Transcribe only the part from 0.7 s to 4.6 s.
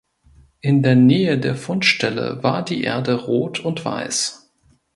der Nähe der Fundstelle war die Erde rot und weiß.